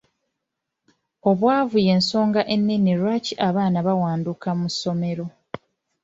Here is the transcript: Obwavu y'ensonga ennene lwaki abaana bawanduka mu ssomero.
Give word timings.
Obwavu 1.29 1.77
y'ensonga 1.87 2.41
ennene 2.53 2.91
lwaki 2.99 3.33
abaana 3.47 3.79
bawanduka 3.87 4.49
mu 4.59 4.67
ssomero. 4.73 5.25